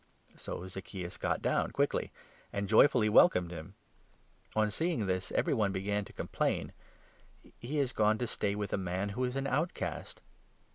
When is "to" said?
6.05-6.11, 8.17-8.25